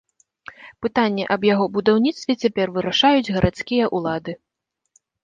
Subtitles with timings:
[0.85, 4.31] Пытанне аб яго будаўніцтве цяпер вырашаюць гарадскія ўлады.